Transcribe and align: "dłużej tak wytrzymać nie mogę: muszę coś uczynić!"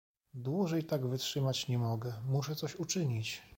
"dłużej 0.33 0.83
tak 0.83 1.07
wytrzymać 1.07 1.67
nie 1.67 1.77
mogę: 1.77 2.13
muszę 2.29 2.55
coś 2.55 2.75
uczynić!" 2.75 3.41